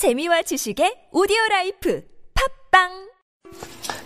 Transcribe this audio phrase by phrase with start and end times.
[0.00, 2.02] 재미와 지식의 오디오 라이프
[2.72, 3.10] 팝빵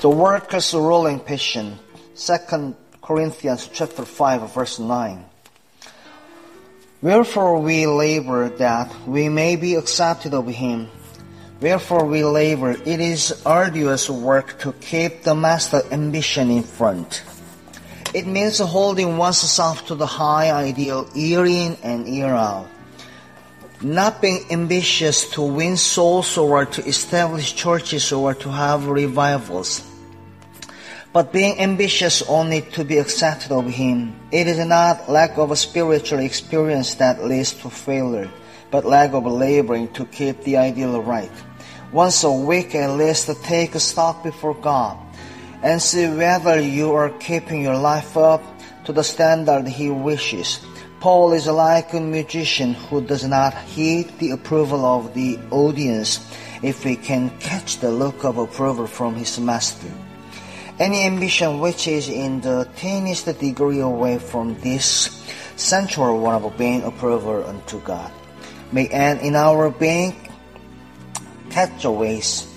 [0.00, 1.80] The workers ruling passion.
[2.14, 5.18] 2 Corinthians chapter 5 verse 9.
[7.02, 10.86] Wherefore we labor that we may be accepted of him.
[11.60, 17.24] Wherefore we labor, it is arduous work to keep the master ambition in front.
[18.14, 22.70] It means holding oneself to the high ideal year in and year out.
[23.82, 29.80] Not being ambitious to win souls or to establish churches or to have revivals.
[31.14, 34.14] But being ambitious only to be accepted of Him.
[34.30, 38.30] It is not lack of spiritual experience that leads to failure,
[38.70, 41.32] but lack of laboring to keep the ideal right.
[41.90, 44.98] Once a week at least take a stock before God
[45.62, 48.42] and see whether you are keeping your life up
[48.84, 50.60] to the standard He wishes.
[51.00, 56.20] Paul is like a musician who does not heed the approval of the audience
[56.62, 59.90] if he can catch the look of approval from his master.
[60.78, 65.08] Any ambition which is in the tiniest degree away from this
[65.56, 68.12] central one of being approval unto God
[68.72, 70.14] may end in our being
[71.48, 72.50] catchaways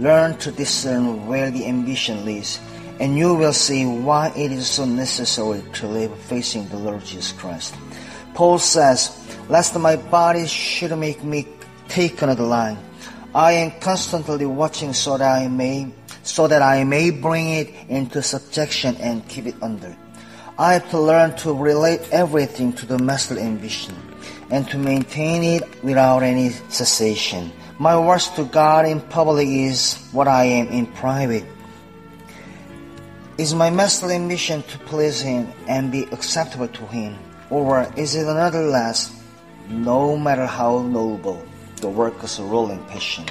[0.00, 2.58] Learn to discern where the ambition lies,
[3.00, 7.32] and you will see why it is so necessary to live facing the Lord Jesus
[7.32, 7.74] Christ.
[8.34, 9.16] Paul says,
[9.48, 11.46] Lest my body should make me
[11.88, 12.78] take another line,
[13.34, 15.92] I am constantly watching so that I may
[16.22, 19.96] so that I may bring it into subjection and keep it under.
[20.58, 23.94] I have to learn to relate everything to the master ambition
[24.50, 27.50] and to maintain it without any cessation.
[27.78, 31.44] My words to God in public is what I am in private.
[33.38, 37.16] Is my master ambition to please Him and be acceptable to Him?
[37.50, 39.10] Or is it another less,
[39.68, 41.42] no matter how noble,
[41.82, 43.26] the work is a ruling passion?